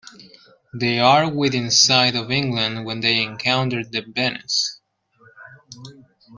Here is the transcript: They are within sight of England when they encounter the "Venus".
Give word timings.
They 0.73 0.99
are 0.99 1.31
within 1.31 1.69
sight 1.69 2.15
of 2.15 2.31
England 2.31 2.85
when 2.85 3.01
they 3.01 3.21
encounter 3.21 3.83
the 3.83 4.01
"Venus". 4.01 4.79